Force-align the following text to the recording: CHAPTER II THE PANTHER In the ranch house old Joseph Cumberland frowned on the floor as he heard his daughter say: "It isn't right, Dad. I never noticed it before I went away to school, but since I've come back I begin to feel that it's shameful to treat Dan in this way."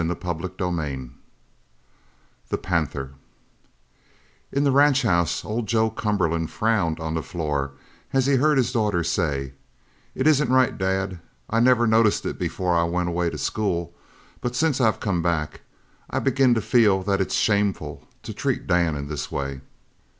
CHAPTER 0.03 0.49
II 0.67 1.11
THE 2.49 2.57
PANTHER 2.57 3.11
In 4.51 4.63
the 4.63 4.71
ranch 4.71 5.03
house 5.03 5.45
old 5.45 5.67
Joseph 5.67 5.95
Cumberland 5.95 6.49
frowned 6.49 6.99
on 6.99 7.13
the 7.13 7.21
floor 7.21 7.73
as 8.11 8.25
he 8.25 8.37
heard 8.37 8.57
his 8.57 8.71
daughter 8.71 9.03
say: 9.03 9.53
"It 10.15 10.25
isn't 10.25 10.49
right, 10.51 10.75
Dad. 10.75 11.19
I 11.51 11.59
never 11.59 11.85
noticed 11.85 12.25
it 12.25 12.39
before 12.39 12.75
I 12.75 12.83
went 12.83 13.09
away 13.09 13.29
to 13.29 13.37
school, 13.37 13.93
but 14.41 14.55
since 14.55 14.81
I've 14.81 14.99
come 14.99 15.21
back 15.21 15.61
I 16.09 16.17
begin 16.17 16.55
to 16.55 16.61
feel 16.61 17.03
that 17.03 17.21
it's 17.21 17.35
shameful 17.35 18.07
to 18.23 18.33
treat 18.33 18.65
Dan 18.65 18.95
in 18.97 19.07
this 19.07 19.31
way." 19.31 19.61